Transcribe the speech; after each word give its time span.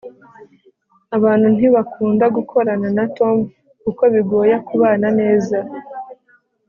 abantu 1.17 1.47
ntibakunda 1.55 2.25
gukorana 2.35 2.87
na 2.97 3.05
tom 3.17 3.37
kuko 3.81 4.03
bigoye 4.13 4.53
kubana 4.67 5.07
neza 5.19 5.57